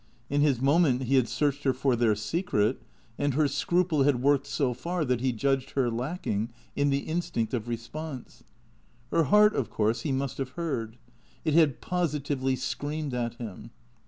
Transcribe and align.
In 0.31 0.41
his 0.41 0.59
moment 0.59 1.03
he 1.03 1.13
had 1.13 1.29
searched 1.29 1.63
her 1.63 1.73
for 1.73 1.95
their 1.95 2.15
secret, 2.15 2.81
and 3.19 3.35
her 3.35 3.47
scruple 3.47 4.01
had 4.01 4.19
worked 4.19 4.47
so 4.47 4.73
far 4.73 5.05
that 5.05 5.21
he 5.21 5.31
judged 5.31 5.73
her 5.75 5.91
lacking 5.91 6.49
in 6.75 6.89
the 6.89 7.01
instinct 7.01 7.53
of 7.53 7.67
response. 7.67 8.43
Her 9.11 9.25
heart, 9.25 9.53
of 9.55 9.69
course, 9.69 10.01
he 10.01 10.11
must 10.11 10.39
have 10.39 10.53
heard. 10.57 10.97
It 11.45 11.53
had 11.53 11.81
positively 11.81 12.55
screamed 12.55 13.13
at 13.13 13.35
him. 13.35 13.69